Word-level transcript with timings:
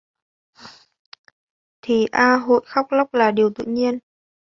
Thì 1.81 2.05
a 2.11 2.35
hội 2.37 2.61
khóc 2.65 2.87
lóc 2.91 3.13
là 3.13 3.31
điều 3.31 3.51
tự 3.55 3.65
nhiên 3.67 3.99